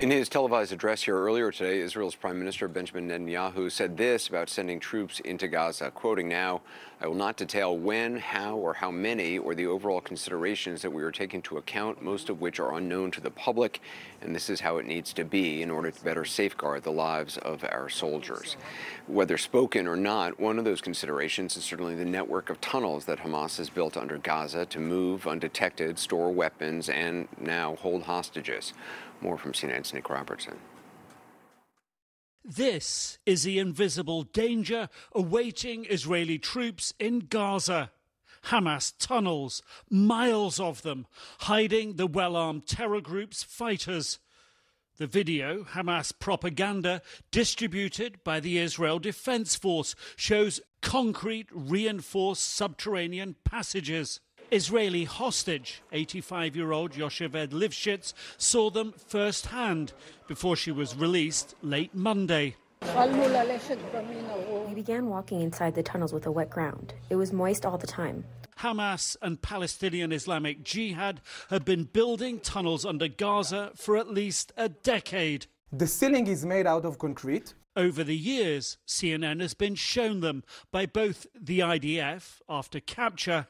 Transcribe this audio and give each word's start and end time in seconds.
In 0.00 0.12
his 0.12 0.28
televised 0.28 0.72
address 0.72 1.02
here 1.02 1.16
earlier 1.16 1.50
today, 1.50 1.80
Israel's 1.80 2.14
Prime 2.14 2.38
Minister 2.38 2.68
Benjamin 2.68 3.08
Netanyahu 3.08 3.68
said 3.68 3.96
this 3.96 4.28
about 4.28 4.48
sending 4.48 4.78
troops 4.78 5.18
into 5.18 5.48
Gaza, 5.48 5.90
quoting 5.90 6.28
now, 6.28 6.60
I 7.00 7.08
will 7.08 7.16
not 7.16 7.36
detail 7.36 7.76
when, 7.76 8.16
how, 8.16 8.56
or 8.56 8.74
how 8.74 8.92
many, 8.92 9.38
or 9.38 9.56
the 9.56 9.66
overall 9.66 10.00
considerations 10.00 10.82
that 10.82 10.92
we 10.92 11.02
are 11.02 11.10
taking 11.10 11.38
into 11.38 11.58
account, 11.58 12.00
most 12.00 12.28
of 12.28 12.40
which 12.40 12.60
are 12.60 12.76
unknown 12.76 13.10
to 13.12 13.20
the 13.20 13.30
public, 13.30 13.80
and 14.20 14.34
this 14.36 14.48
is 14.48 14.60
how 14.60 14.78
it 14.78 14.86
needs 14.86 15.12
to 15.14 15.24
be 15.24 15.62
in 15.62 15.70
order 15.70 15.90
to 15.90 16.04
better 16.04 16.24
safeguard 16.24 16.84
the 16.84 16.92
lives 16.92 17.36
of 17.38 17.64
our 17.64 17.88
soldiers. 17.88 18.56
Whether 19.08 19.36
spoken 19.36 19.88
or 19.88 19.96
not, 19.96 20.38
one 20.38 20.60
of 20.60 20.64
those 20.64 20.80
considerations 20.80 21.56
is 21.56 21.64
certainly 21.64 21.96
the 21.96 22.04
network 22.04 22.50
of 22.50 22.60
tunnels 22.60 23.04
that 23.06 23.18
Hamas 23.18 23.58
has 23.58 23.70
built 23.70 23.96
under 23.96 24.18
Gaza 24.18 24.64
to 24.66 24.78
move 24.78 25.26
undetected, 25.26 25.98
store 25.98 26.32
weapons, 26.32 26.88
and 26.88 27.26
now 27.40 27.76
hold 27.76 28.04
hostages. 28.04 28.74
More 29.20 29.38
from 29.38 29.52
CNN's 29.52 29.92
Nic 29.92 30.08
Robertson. 30.08 30.58
This 32.44 33.18
is 33.26 33.42
the 33.42 33.58
invisible 33.58 34.22
danger 34.22 34.88
awaiting 35.12 35.84
Israeli 35.84 36.38
troops 36.38 36.94
in 36.98 37.20
Gaza. 37.20 37.90
Hamas 38.44 38.94
tunnels, 38.98 39.62
miles 39.90 40.60
of 40.60 40.82
them, 40.82 41.06
hiding 41.40 41.96
the 41.96 42.06
well 42.06 42.36
armed 42.36 42.66
terror 42.66 43.00
group's 43.00 43.42
fighters. 43.42 44.18
The 44.96 45.06
video, 45.06 45.64
Hamas 45.64 46.12
propaganda, 46.18 47.02
distributed 47.30 48.24
by 48.24 48.40
the 48.40 48.58
Israel 48.58 48.98
Defense 48.98 49.54
Force, 49.54 49.94
shows 50.16 50.60
concrete 50.80 51.48
reinforced 51.52 52.42
subterranean 52.42 53.36
passages. 53.44 54.20
Israeli 54.50 55.04
hostage, 55.04 55.82
85 55.92 56.56
year 56.56 56.72
old 56.72 56.92
Yocheved 56.92 57.50
Livshitz, 57.50 58.14
saw 58.36 58.70
them 58.70 58.94
firsthand 59.06 59.92
before 60.26 60.56
she 60.56 60.72
was 60.72 60.96
released 60.96 61.54
late 61.62 61.94
Monday. 61.94 62.56
We 62.80 64.74
began 64.74 65.06
walking 65.08 65.40
inside 65.42 65.74
the 65.74 65.82
tunnels 65.82 66.12
with 66.12 66.26
a 66.26 66.30
wet 66.30 66.48
ground. 66.48 66.94
It 67.10 67.16
was 67.16 67.32
moist 67.32 67.66
all 67.66 67.76
the 67.76 67.86
time. 67.86 68.24
Hamas 68.60 69.16
and 69.22 69.40
Palestinian 69.40 70.12
Islamic 70.12 70.64
Jihad 70.64 71.20
have 71.50 71.64
been 71.64 71.84
building 71.84 72.40
tunnels 72.40 72.84
under 72.84 73.08
Gaza 73.08 73.72
for 73.76 73.96
at 73.96 74.08
least 74.08 74.52
a 74.56 74.68
decade. 74.68 75.46
The 75.72 75.86
ceiling 75.86 76.26
is 76.26 76.44
made 76.44 76.66
out 76.66 76.84
of 76.84 76.98
concrete. 76.98 77.54
Over 77.76 78.02
the 78.02 78.16
years, 78.16 78.78
CNN 78.86 79.40
has 79.40 79.54
been 79.54 79.76
shown 79.76 80.20
them 80.20 80.42
by 80.72 80.86
both 80.86 81.26
the 81.38 81.60
IDF 81.60 82.40
after 82.48 82.80
capture 82.80 83.46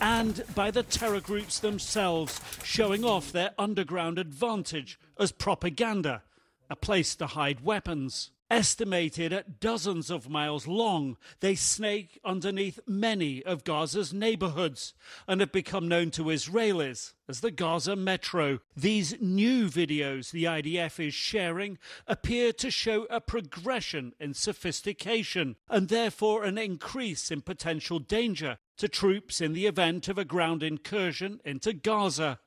and 0.00 0.42
by 0.54 0.70
the 0.70 0.82
terror 0.82 1.20
groups 1.20 1.58
themselves, 1.58 2.40
showing 2.64 3.04
off 3.04 3.30
their 3.30 3.52
underground 3.58 4.18
advantage 4.18 4.98
as 5.18 5.32
propaganda, 5.32 6.22
a 6.68 6.76
place 6.76 7.14
to 7.16 7.26
hide 7.26 7.64
weapons. 7.64 8.30
Estimated 8.48 9.32
at 9.32 9.58
dozens 9.58 10.08
of 10.08 10.28
miles 10.28 10.68
long, 10.68 11.16
they 11.40 11.56
snake 11.56 12.20
underneath 12.24 12.78
many 12.86 13.42
of 13.42 13.64
Gaza's 13.64 14.14
neighborhoods 14.14 14.94
and 15.26 15.40
have 15.40 15.50
become 15.50 15.88
known 15.88 16.12
to 16.12 16.24
Israelis 16.24 17.14
as 17.28 17.40
the 17.40 17.50
Gaza 17.50 17.96
Metro. 17.96 18.60
These 18.76 19.20
new 19.20 19.66
videos 19.66 20.30
the 20.30 20.44
IDF 20.44 21.04
is 21.04 21.12
sharing 21.12 21.76
appear 22.06 22.52
to 22.52 22.70
show 22.70 23.08
a 23.10 23.20
progression 23.20 24.14
in 24.20 24.32
sophistication 24.32 25.56
and 25.68 25.88
therefore 25.88 26.44
an 26.44 26.56
increase 26.56 27.32
in 27.32 27.40
potential 27.40 27.98
danger 27.98 28.58
to 28.78 28.88
troops 28.88 29.40
in 29.40 29.52
the 29.52 29.66
event 29.66 30.08
of 30.08 30.18
a 30.18 30.24
ground 30.24 30.62
incursion 30.62 31.40
into 31.44 31.72
Gaza. 31.72 32.40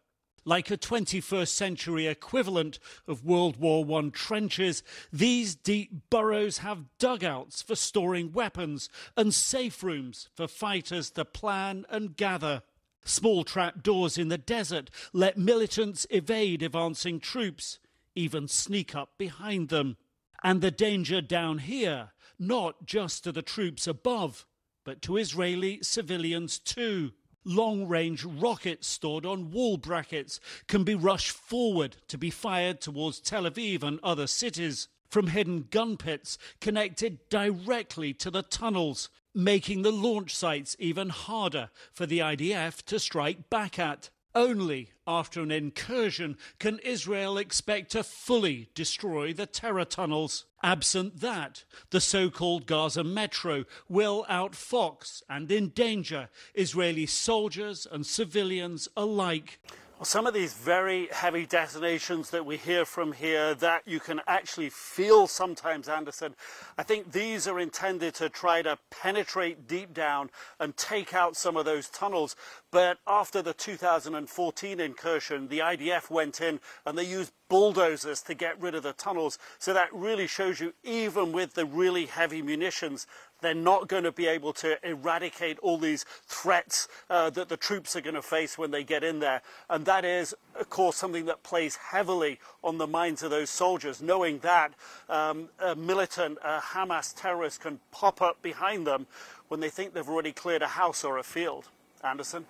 Like 0.45 0.71
a 0.71 0.77
21st 0.77 1.49
century 1.49 2.07
equivalent 2.07 2.79
of 3.07 3.25
World 3.25 3.57
War 3.57 3.85
I 3.99 4.09
trenches, 4.09 4.83
these 5.11 5.53
deep 5.53 6.09
burrows 6.09 6.59
have 6.59 6.85
dugouts 6.97 7.61
for 7.61 7.75
storing 7.75 8.31
weapons 8.31 8.89
and 9.17 9.33
safe 9.33 9.83
rooms 9.83 10.29
for 10.33 10.47
fighters 10.47 11.11
to 11.11 11.25
plan 11.25 11.85
and 11.89 12.15
gather. 12.15 12.63
Small 13.03 13.43
trap 13.43 13.83
doors 13.83 14.17
in 14.17 14.29
the 14.29 14.37
desert 14.37 14.89
let 15.13 15.37
militants 15.37 16.05
evade 16.09 16.63
advancing 16.63 17.19
troops, 17.19 17.79
even 18.15 18.47
sneak 18.47 18.95
up 18.95 19.17
behind 19.17 19.69
them. 19.69 19.97
And 20.43 20.61
the 20.61 20.71
danger 20.71 21.21
down 21.21 21.59
here, 21.59 22.11
not 22.37 22.85
just 22.85 23.23
to 23.25 23.31
the 23.31 23.41
troops 23.41 23.87
above, 23.87 24.45
but 24.89 25.03
to 25.03 25.17
Israeli 25.17 25.77
civilians 25.83 26.57
too. 26.57 27.11
Long 27.45 27.87
range 27.87 28.25
rockets 28.25 28.87
stored 28.87 29.23
on 29.23 29.51
wall 29.51 29.77
brackets 29.77 30.39
can 30.65 30.83
be 30.83 30.95
rushed 30.95 31.29
forward 31.29 31.97
to 32.07 32.17
be 32.17 32.31
fired 32.31 32.81
towards 32.81 33.19
Tel 33.19 33.43
Aviv 33.43 33.83
and 33.83 33.99
other 34.01 34.25
cities 34.25 34.87
from 35.07 35.27
hidden 35.27 35.67
gun 35.69 35.95
pits 35.95 36.39
connected 36.59 37.19
directly 37.29 38.15
to 38.15 38.31
the 38.31 38.41
tunnels, 38.41 39.09
making 39.35 39.83
the 39.83 39.91
launch 39.91 40.35
sites 40.35 40.75
even 40.79 41.09
harder 41.09 41.69
for 41.93 42.07
the 42.07 42.17
IDF 42.17 42.81
to 42.85 42.97
strike 42.97 43.47
back 43.47 43.77
at. 43.77 44.09
Only 44.39 44.91
after 45.05 45.41
an 45.41 45.51
incursion 45.51 46.37
can 46.59 46.79
Israel 46.79 47.37
expect 47.37 47.91
to 47.91 48.03
fully 48.03 48.69
destroy 48.73 49.33
the 49.33 49.45
terror 49.45 49.83
tunnels. 49.83 50.45
Absent 50.63 51.19
that, 51.19 51.65
the 51.89 51.99
so 51.99 52.29
called 52.29 52.65
Gaza 52.65 53.03
Metro 53.03 53.65
will 53.89 54.25
outfox 54.29 55.23
and 55.29 55.51
endanger 55.51 56.29
Israeli 56.53 57.05
soldiers 57.05 57.85
and 57.91 58.05
civilians 58.05 58.87
alike. 58.95 59.59
Well, 59.99 60.05
some 60.05 60.25
of 60.27 60.33
these 60.33 60.53
very 60.53 61.09
heavy 61.11 61.45
detonations 61.45 62.29
that 62.29 62.45
we 62.45 62.55
hear 62.55 62.85
from 62.85 63.11
here 63.11 63.53
that 63.55 63.81
you 63.85 63.99
can 63.99 64.21
actually 64.27 64.69
feel 64.69 65.27
sometimes, 65.27 65.89
Anderson, 65.89 66.35
I 66.77 66.83
think 66.83 67.11
these 67.11 67.49
are 67.49 67.59
intended 67.59 68.13
to 68.13 68.29
try 68.29 68.61
to 68.61 68.79
penetrate 68.91 69.67
deep 69.67 69.93
down 69.93 70.29
and 70.57 70.77
take 70.77 71.13
out 71.13 71.35
some 71.35 71.57
of 71.57 71.65
those 71.65 71.89
tunnels. 71.89 72.37
But 72.71 72.99
after 73.07 73.41
the 73.41 73.53
2014 73.53 74.79
incursion, 74.79 75.47
the 75.47 75.59
IDF 75.59 76.11
went 76.11 76.39
in 76.39 76.59
and 76.85 76.95
they 76.95 77.03
used 77.03 77.31
bulldozers 77.49 78.21
to 78.21 78.35
get 78.35 78.61
rid 78.61 78.75
of 78.75 78.83
the 78.83 78.93
tunnels. 78.93 79.39
So 79.57 79.73
that 79.73 79.91
really 79.91 80.27
shows 80.27 80.59
you, 80.59 80.73
even 80.83 81.31
with 81.31 81.55
the 81.55 81.65
really 81.65 82.05
heavy 82.05 82.43
munitions, 82.43 83.07
they're 83.41 83.55
not 83.55 83.87
going 83.87 84.03
to 84.03 84.11
be 84.11 84.27
able 84.27 84.53
to 84.53 84.77
eradicate 84.87 85.57
all 85.59 85.79
these 85.79 86.05
threats 86.27 86.87
uh, 87.09 87.31
that 87.31 87.49
the 87.49 87.57
troops 87.57 87.95
are 87.95 88.01
going 88.01 88.13
to 88.13 88.21
face 88.21 88.55
when 88.55 88.69
they 88.69 88.83
get 88.83 89.03
in 89.03 89.19
there. 89.19 89.41
And 89.67 89.85
that 89.85 90.05
is, 90.05 90.35
of 90.53 90.69
course, 90.69 90.95
something 90.95 91.25
that 91.25 91.41
plays 91.41 91.75
heavily 91.75 92.39
on 92.63 92.77
the 92.77 92.85
minds 92.85 93.23
of 93.23 93.31
those 93.31 93.49
soldiers, 93.49 93.99
knowing 93.99 94.39
that 94.39 94.73
um, 95.09 95.49
a 95.59 95.75
militant 95.75 96.37
uh, 96.43 96.59
Hamas 96.61 97.15
terrorist 97.19 97.61
can 97.61 97.79
pop 97.91 98.21
up 98.21 98.39
behind 98.43 98.85
them 98.85 99.07
when 99.47 99.59
they 99.59 99.69
think 99.69 99.95
they've 99.95 100.07
already 100.07 100.33
cleared 100.33 100.61
a 100.61 100.67
house 100.67 101.03
or 101.03 101.17
a 101.17 101.23
field. 101.23 101.69
Anderson? 102.03 102.45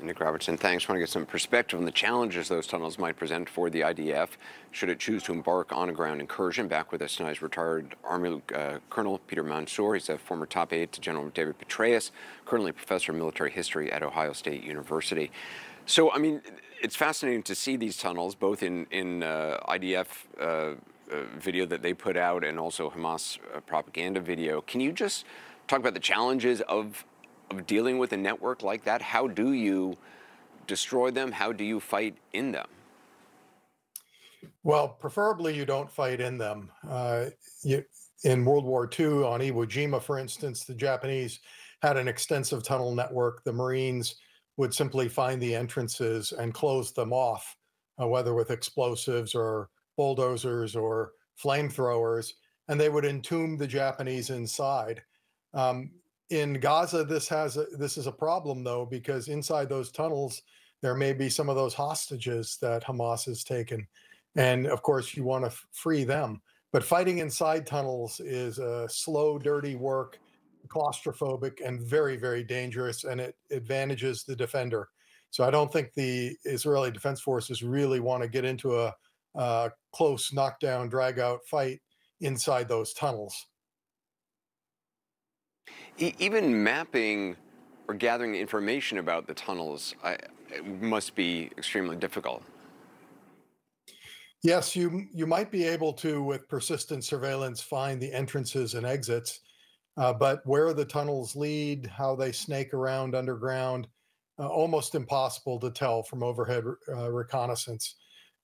Nic 0.00 0.20
Robertson, 0.20 0.56
thanks. 0.56 0.88
Want 0.88 0.96
to 0.96 1.00
get 1.00 1.08
some 1.08 1.26
perspective 1.26 1.78
on 1.78 1.84
the 1.84 1.90
challenges 1.92 2.48
those 2.48 2.66
tunnels 2.66 2.98
might 2.98 3.16
present 3.16 3.48
for 3.48 3.68
the 3.68 3.80
IDF 3.80 4.30
should 4.70 4.88
it 4.88 5.00
choose 5.00 5.22
to 5.24 5.32
embark 5.32 5.72
on 5.72 5.88
a 5.88 5.92
ground 5.92 6.20
incursion. 6.20 6.68
Back 6.68 6.92
with 6.92 7.02
us 7.02 7.16
tonight 7.16 7.32
is 7.32 7.42
retired 7.42 7.96
Army 8.04 8.40
uh, 8.54 8.78
Colonel 8.90 9.18
Peter 9.26 9.42
Mansoor. 9.42 9.94
He's 9.94 10.08
a 10.08 10.16
former 10.16 10.46
top 10.46 10.72
aide 10.72 10.92
to 10.92 11.00
General 11.00 11.28
David 11.30 11.58
Petraeus, 11.58 12.12
currently 12.46 12.72
professor 12.72 13.12
of 13.12 13.18
military 13.18 13.50
history 13.50 13.90
at 13.90 14.02
Ohio 14.02 14.32
State 14.32 14.62
University. 14.62 15.32
So, 15.86 16.12
I 16.12 16.18
mean, 16.18 16.42
it's 16.80 16.94
fascinating 16.94 17.42
to 17.44 17.54
see 17.54 17.76
these 17.76 17.96
tunnels, 17.96 18.34
both 18.34 18.62
in, 18.62 18.86
in 18.90 19.22
uh, 19.22 19.58
IDF 19.68 20.06
uh, 20.40 20.44
uh, 20.44 20.74
video 21.38 21.66
that 21.66 21.82
they 21.82 21.94
put 21.94 22.16
out 22.16 22.44
and 22.44 22.58
also 22.58 22.90
Hamas 22.90 23.38
uh, 23.54 23.60
propaganda 23.60 24.20
video. 24.20 24.60
Can 24.60 24.80
you 24.80 24.92
just 24.92 25.24
talk 25.66 25.80
about 25.80 25.94
the 25.94 26.00
challenges 26.00 26.60
of 26.62 27.04
of 27.50 27.66
dealing 27.66 27.98
with 27.98 28.12
a 28.12 28.16
network 28.16 28.62
like 28.62 28.84
that? 28.84 29.02
How 29.02 29.26
do 29.26 29.52
you 29.52 29.96
destroy 30.66 31.10
them? 31.10 31.32
How 31.32 31.52
do 31.52 31.64
you 31.64 31.80
fight 31.80 32.16
in 32.32 32.52
them? 32.52 32.68
Well, 34.62 34.88
preferably 34.88 35.56
you 35.56 35.64
don't 35.64 35.90
fight 35.90 36.20
in 36.20 36.38
them. 36.38 36.70
Uh, 36.88 37.26
you, 37.62 37.84
in 38.24 38.44
World 38.44 38.64
War 38.64 38.88
II, 38.98 39.24
on 39.24 39.40
Iwo 39.40 39.66
Jima, 39.66 40.02
for 40.02 40.18
instance, 40.18 40.64
the 40.64 40.74
Japanese 40.74 41.40
had 41.82 41.96
an 41.96 42.08
extensive 42.08 42.62
tunnel 42.62 42.94
network. 42.94 43.44
The 43.44 43.52
Marines 43.52 44.16
would 44.56 44.74
simply 44.74 45.08
find 45.08 45.40
the 45.40 45.54
entrances 45.54 46.32
and 46.32 46.52
close 46.52 46.92
them 46.92 47.12
off, 47.12 47.56
uh, 48.02 48.06
whether 48.06 48.34
with 48.34 48.50
explosives 48.50 49.34
or 49.34 49.70
bulldozers 49.96 50.74
or 50.74 51.12
flamethrowers, 51.42 52.32
and 52.68 52.80
they 52.80 52.88
would 52.88 53.04
entomb 53.04 53.56
the 53.56 53.66
Japanese 53.66 54.30
inside. 54.30 55.02
Um, 55.54 55.92
in 56.30 56.54
Gaza, 56.54 57.04
this 57.04 57.28
has 57.28 57.56
a, 57.56 57.66
this 57.78 57.96
is 57.96 58.06
a 58.06 58.12
problem 58.12 58.62
though 58.62 58.84
because 58.84 59.28
inside 59.28 59.68
those 59.68 59.90
tunnels 59.90 60.42
there 60.82 60.94
may 60.94 61.12
be 61.12 61.28
some 61.28 61.48
of 61.48 61.56
those 61.56 61.74
hostages 61.74 62.58
that 62.60 62.84
Hamas 62.84 63.24
has 63.26 63.42
taken, 63.42 63.86
and 64.36 64.66
of 64.66 64.82
course 64.82 65.16
you 65.16 65.24
want 65.24 65.44
to 65.44 65.50
f- 65.50 65.66
free 65.72 66.04
them. 66.04 66.40
But 66.72 66.84
fighting 66.84 67.18
inside 67.18 67.66
tunnels 67.66 68.20
is 68.20 68.58
a 68.58 68.86
slow, 68.88 69.38
dirty 69.38 69.74
work, 69.74 70.18
claustrophobic, 70.68 71.66
and 71.66 71.80
very, 71.80 72.16
very 72.16 72.44
dangerous, 72.44 73.04
and 73.04 73.20
it 73.20 73.36
advantages 73.50 74.24
the 74.24 74.36
defender. 74.36 74.88
So 75.30 75.44
I 75.44 75.50
don't 75.50 75.72
think 75.72 75.92
the 75.94 76.36
Israeli 76.44 76.90
Defense 76.90 77.20
Forces 77.20 77.62
really 77.62 78.00
want 78.00 78.22
to 78.22 78.28
get 78.28 78.44
into 78.44 78.78
a, 78.78 78.94
a 79.34 79.70
close 79.92 80.32
knockdown, 80.32 80.88
drag 80.88 81.18
out 81.18 81.40
fight 81.46 81.80
inside 82.20 82.68
those 82.68 82.92
tunnels. 82.92 83.46
E- 85.98 86.14
even 86.18 86.62
mapping 86.62 87.36
or 87.88 87.94
gathering 87.94 88.34
information 88.34 88.98
about 88.98 89.26
the 89.26 89.34
tunnels 89.34 89.94
I, 90.04 90.18
must 90.80 91.14
be 91.14 91.50
extremely 91.58 91.96
difficult. 91.96 92.42
Yes, 94.42 94.76
you 94.76 95.06
you 95.12 95.26
might 95.26 95.50
be 95.50 95.64
able 95.64 95.92
to, 95.94 96.22
with 96.22 96.48
persistent 96.48 97.04
surveillance, 97.04 97.60
find 97.60 98.00
the 98.00 98.12
entrances 98.12 98.74
and 98.74 98.86
exits, 98.86 99.40
uh, 99.96 100.12
but 100.12 100.46
where 100.46 100.72
the 100.72 100.84
tunnels 100.84 101.34
lead, 101.34 101.86
how 101.86 102.14
they 102.14 102.30
snake 102.30 102.72
around 102.72 103.16
underground, 103.16 103.88
uh, 104.38 104.46
almost 104.46 104.94
impossible 104.94 105.58
to 105.58 105.70
tell 105.70 106.04
from 106.04 106.22
overhead 106.22 106.64
uh, 106.88 107.10
reconnaissance. 107.10 107.96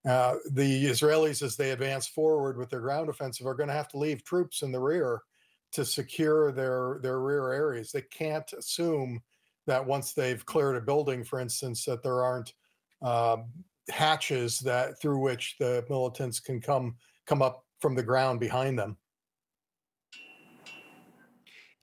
Uh, 0.05 0.35
the 0.53 0.85
Israelis, 0.87 1.43
as 1.43 1.57
they 1.57 1.71
advance 1.71 2.09
forward 2.09 2.59
with 2.59 2.71
their 2.71 2.81
ground 2.81 3.09
offensive, 3.09 3.47
are 3.47 3.55
going 3.55 3.69
to 3.69 3.75
have 3.75 3.89
to 3.89 3.99
leave 3.99 4.25
troops 4.25 4.63
in 4.63 4.73
the 4.73 4.81
rear 4.81 5.23
to 5.75 5.85
secure 5.85 6.53
their 6.53 6.99
their 7.03 7.21
rear 7.21 7.53
areas. 7.53 7.93
They 7.93 8.03
can't 8.03 8.51
assume 8.53 9.21
that 9.67 9.85
once 9.85 10.13
they've 10.13 10.45
cleared 10.45 10.77
a 10.77 10.81
building, 10.81 11.25
for 11.25 11.41
instance, 11.41 11.85
that 11.85 12.03
there 12.03 12.23
aren't 12.23 12.55
um, 13.03 13.47
hatches 13.91 14.61
that 14.61 15.01
through 15.01 15.19
which 15.19 15.57
the 15.59 15.85
militants 15.89 16.41
can 16.41 16.61
come 16.61 16.97
come 17.27 17.43
up 17.43 17.65
from 17.81 17.95
the 17.95 18.03
ground 18.03 18.41
behind 18.41 18.79
them. 18.79 18.97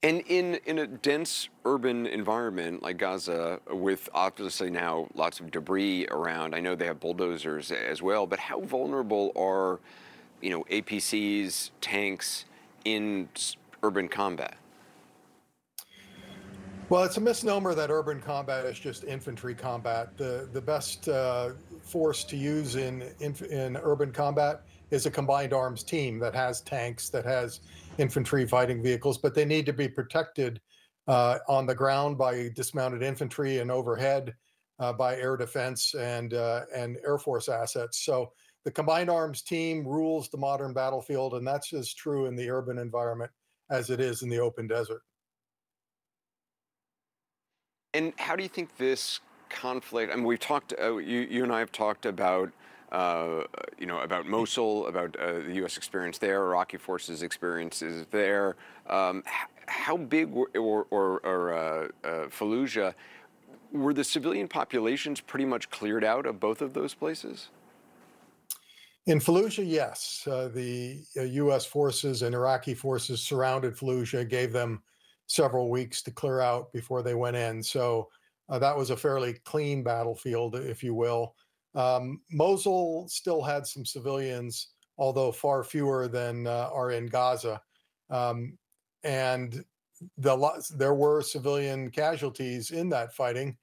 And 0.03 0.23
in, 0.27 0.55
in 0.65 0.79
a 0.79 0.88
dense 0.88 1.49
urban 1.63 2.07
environment 2.07 2.81
like 2.81 2.97
Gaza, 2.97 3.59
with 3.69 4.09
obviously 4.15 4.71
now 4.71 5.07
lots 5.13 5.39
of 5.39 5.51
debris 5.51 6.07
around, 6.09 6.55
I 6.55 6.59
know 6.59 6.73
they 6.73 6.88
have 6.88 6.99
bulldozers 6.99 7.71
as 7.71 8.01
well, 8.01 8.25
but 8.25 8.39
how 8.39 8.61
vulnerable 8.61 9.31
are, 9.35 9.79
you 10.41 10.49
know, 10.49 10.63
APCs, 10.71 11.69
tanks 11.81 12.45
in 12.83 13.29
urban 13.83 14.07
combat? 14.07 14.57
Well, 16.89 17.04
it's 17.04 17.16
a 17.16 17.22
misnomer 17.22 17.74
that 17.74 17.89
urban 17.89 18.19
combat 18.19 18.66
is 18.66 18.78
just 18.78 19.06
infantry 19.06 19.56
combat. 19.56 20.18
The 20.18 20.50
the 20.51 20.60
best 20.60 21.07
uh, 21.07 21.51
force 21.81 22.25
to 22.25 22.36
use 22.36 22.75
in, 22.75 23.04
in 23.22 23.33
in 23.50 23.78
urban 23.78 24.12
combat 24.12 24.63
is 24.89 25.06
a 25.06 25.12
combined 25.12 25.54
arms 25.54 25.83
team 25.83 26.19
that 26.19 26.36
has 26.36 26.60
tanks, 26.60 27.07
that 27.10 27.24
has 27.24 27.62
infantry 27.98 28.45
fighting 28.45 28.83
vehicles, 28.83 29.18
but 29.18 29.33
they 29.33 29.45
need 29.45 29.66
to 29.68 29.74
be 29.74 29.88
protected 29.88 30.60
uh, 31.07 31.38
on 31.48 31.66
the 31.66 31.74
ground 31.74 32.18
by 32.18 32.50
dismounted 32.56 33.01
infantry 33.01 33.60
and 33.60 33.72
overhead 33.72 34.36
uh, 34.80 34.92
by 34.92 35.16
air 35.16 35.38
defense 35.38 35.94
and 35.94 36.34
uh, 36.34 36.63
and 36.75 36.98
air 37.06 37.18
force 37.18 37.48
assets. 37.48 38.04
So 38.04 38.34
the 38.66 38.72
combined 38.72 39.10
arms 39.10 39.42
team 39.42 39.88
rules 39.88 40.27
the 40.27 40.38
modern 40.38 40.74
battlefield, 40.74 41.36
and 41.36 41.48
that's 41.48 41.72
as 41.72 41.94
true 41.94 42.25
in 42.25 42.36
the 42.36 42.50
urban 42.50 42.77
environment 42.77 43.31
as 43.71 43.89
it 43.89 44.00
is 44.00 44.21
in 44.21 44.29
the 44.29 44.39
open 44.39 44.68
desert. 44.68 45.01
And 47.94 48.13
how 48.18 48.35
do 48.35 48.44
you 48.44 48.50
think 48.50 48.77
this 48.77 49.19
conflict? 49.50 50.12
I 50.12 50.15
mean, 50.15 50.25
we've 50.25 50.39
talked. 50.39 50.73
Uh, 50.79 50.97
you, 50.97 51.21
you 51.21 51.44
and 51.44 51.51
I 51.51 51.59
have 51.59 51.71
talked 51.71 52.06
about. 52.06 52.51
Uh, 52.91 53.45
you 53.79 53.85
know 53.85 54.01
about 54.01 54.25
Mosul, 54.25 54.85
about 54.88 55.15
uh, 55.15 55.39
the 55.39 55.53
U.S. 55.56 55.77
experience 55.77 56.18
there, 56.18 56.44
Iraqi 56.44 56.75
forces' 56.75 57.23
experiences 57.23 58.06
there. 58.12 58.57
Um, 58.85 59.23
how 59.65 59.95
big 59.95 60.29
were, 60.29 60.51
or, 60.56 60.88
or, 60.89 61.19
or 61.25 61.53
uh, 61.53 61.88
uh, 62.03 62.09
Fallujah 62.27 62.94
were 63.71 63.94
the 63.94 64.03
civilian 64.03 64.50
populations 64.50 65.21
pretty 65.21 65.45
much 65.45 65.69
cleared 65.69 66.03
out 66.03 66.25
of 66.25 66.41
both 66.41 66.62
of 66.62 66.74
those 66.74 66.94
places? 66.94 67.47
In 69.07 69.19
Fallujah, 69.19 69.68
yes. 69.68 70.27
Uh, 70.30 70.50
the 70.53 71.03
U.S. 71.15 71.65
forces 71.65 72.21
and 72.21 72.36
Iraqi 72.36 72.75
forces 72.75 73.21
surrounded 73.21 73.75
Fallujah, 73.75 74.30
gave 74.30 74.53
them 74.53 74.83
several 75.25 75.69
weeks 75.69 76.01
to 76.03 76.12
clear 76.12 76.39
out 76.39 76.71
before 76.71 77.01
they 77.01 77.15
went 77.15 77.36
in. 77.36 77.63
So 77.63 78.09
uh, 78.50 78.59
that 78.59 78.77
was 78.77 78.89
a 78.89 78.98
fairly 78.98 79.33
clean 79.45 79.81
battlefield, 79.81 80.56
if 80.56 80.83
you 80.83 80.94
will. 80.94 81.36
Um, 81.74 82.21
Mosul 82.30 83.07
still 83.07 83.42
had 83.42 83.65
some 83.65 83.86
civilians, 83.86 84.68
although 84.98 85.31
far 85.31 85.63
fewer 85.63 86.07
than 86.07 86.45
uh, 86.45 86.69
are 86.71 86.92
in 86.92 87.07
Gaza. 87.07 87.62
Um, 88.09 88.57
and 89.03 89.63
the, 90.18 90.63
there 90.75 90.94
were 90.94 91.21
civilian 91.21 91.89
casualties 91.89 92.71
in 92.71 92.89
that 92.89 93.15
fighting. 93.15 93.57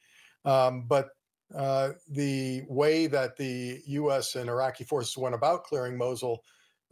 Um, 0.44 0.84
but 0.88 1.10
uh, 1.54 1.90
the 2.10 2.62
way 2.68 3.06
that 3.06 3.36
the 3.36 3.80
U.S. 3.86 4.34
and 4.34 4.50
Iraqi 4.50 4.84
forces 4.84 5.16
went 5.16 5.34
about 5.34 5.64
clearing 5.64 5.96
Mosul 5.96 6.42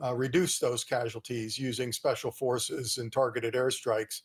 uh, 0.02 0.14
reduced 0.14 0.60
those 0.60 0.84
casualties 0.84 1.58
using 1.58 1.92
special 1.92 2.30
forces 2.30 2.98
and 2.98 3.12
targeted 3.12 3.54
airstrikes. 3.54 4.22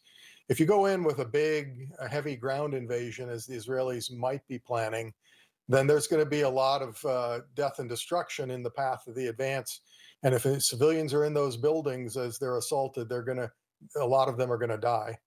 If 0.50 0.60
you 0.60 0.66
go 0.66 0.88
in 0.88 1.04
with 1.04 1.20
a 1.20 1.26
big, 1.26 1.90
a 2.00 2.08
heavy 2.08 2.36
ground 2.36 2.74
invasion, 2.74 3.30
as 3.30 3.46
the 3.46 3.56
Israelis 3.56 4.12
might 4.12 4.46
be 4.48 4.60
planning, 4.60 5.14
then 5.70 5.88
there's 5.88 6.08
going 6.08 6.24
to 6.24 6.30
be 6.30 6.42
a 6.42 6.50
lot 6.50 6.82
of 6.82 7.06
uh, 7.06 7.40
death 7.56 7.80
and 7.80 7.88
destruction 7.88 8.52
in 8.52 8.64
the 8.64 8.70
path 8.70 9.08
of 9.08 9.16
the 9.16 9.28
advance. 9.28 9.82
And 10.24 10.36
if 10.36 10.46
civilians 10.62 11.14
are 11.14 11.26
in 11.26 11.34
those 11.34 11.58
buildings 11.58 12.18
as 12.18 12.38
they're 12.38 12.58
assaulted, 12.58 13.08
they're 13.08 13.24
going 13.24 13.38
to, 13.38 13.52
a 13.96 14.06
lot 14.06 14.28
of 14.28 14.38
them 14.38 14.52
are 14.52 14.58
going 14.58 14.70
to 14.70 14.78
die. 14.78 15.18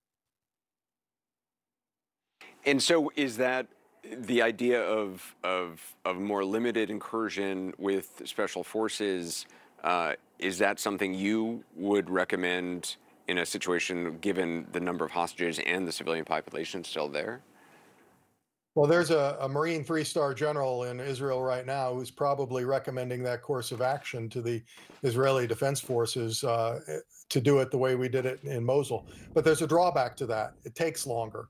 And 2.67 2.83
so, 2.83 3.11
is 3.17 3.37
that 3.39 3.67
the 4.13 4.43
idea 4.43 4.83
of 4.83 5.35
of 5.43 5.95
of 6.05 6.17
more 6.19 6.45
limited 6.45 6.91
incursion 6.91 7.73
with 7.79 8.23
special 8.25 8.65
forces? 8.65 9.47
Uh, 9.83 10.15
is 10.39 10.59
that 10.59 10.81
something 10.81 11.15
you 11.15 11.63
would 11.77 12.09
recommend 12.09 12.97
in 13.29 13.39
a 13.39 13.47
situation 13.47 14.19
given 14.19 14.67
the 14.73 14.81
number 14.81 15.05
of 15.05 15.11
hostages 15.11 15.59
and 15.67 15.87
the 15.87 15.93
civilian 15.93 16.25
population 16.25 16.85
still 16.85 17.09
there? 17.09 17.43
Well, 18.75 18.89
there's 18.89 19.13
a, 19.13 19.37
a 19.41 19.49
Marine 19.49 19.85
three 19.85 20.03
star 20.03 20.35
general 20.35 20.85
in 20.85 20.99
Israel 20.99 21.43
right 21.43 21.65
now 21.65 21.95
who's 21.95 22.11
probably 22.11 22.65
recommending 22.65 23.23
that 23.23 23.41
course 23.41 23.71
of 23.71 23.81
action 23.81 24.29
to 24.31 24.43
the 24.43 24.63
Israeli 25.03 25.47
Defense 25.47 25.81
Forces 25.81 26.43
uh, 26.43 26.81
to 27.29 27.41
do 27.41 27.61
it 27.61 27.71
the 27.71 27.79
way 27.79 27.95
we 27.95 28.09
did 28.09 28.27
it 28.27 28.43
in 28.43 28.65
Mosul. 28.65 29.07
But 29.33 29.45
there's 29.45 29.63
a 29.63 29.67
drawback 29.67 30.17
to 30.17 30.27
that 30.27 30.55
it 30.65 30.75
takes 30.75 31.07
longer. 31.07 31.49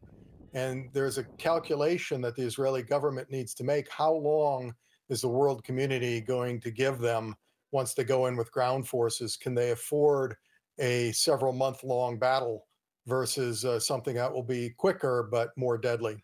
And 0.55 0.89
there's 0.93 1.19
a 1.19 1.25
calculation 1.25 2.21
that 2.23 2.37
the 2.37 2.43
Israeli 2.43 2.83
government 2.83 3.31
needs 3.31 3.55
to 3.55 3.65
make. 3.65 3.91
How 3.91 4.13
long 4.13 4.73
is 5.09 5.21
the 5.21 5.29
world 5.29 5.65
community 5.65 6.21
going 6.21 6.61
to 6.61 6.71
give 6.71 6.99
them 6.99 7.35
once 7.73 7.93
they 7.93 8.05
go 8.05 8.27
in 8.27 8.37
with 8.37 8.53
ground 8.53 8.87
forces? 8.87 9.37
Can 9.37 9.55
they 9.55 9.73
afford 9.73 10.37
a 10.79 11.13
several 11.13 11.53
month 11.53 11.83
long 11.83 12.19
battle 12.19 12.67
versus 13.07 13.65
uh, 13.65 13.81
something 13.81 14.15
that 14.15 14.33
will 14.33 14.45
be 14.45 14.71
quicker 14.71 15.29
but 15.31 15.51
more 15.57 15.77
deadly? 15.77 16.17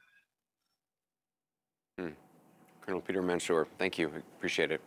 Hmm. 1.98 2.10
Colonel 2.82 3.00
Peter 3.00 3.22
Mansoor, 3.22 3.66
thank 3.78 3.98
you. 3.98 4.12
Appreciate 4.38 4.70
it. 4.70 4.80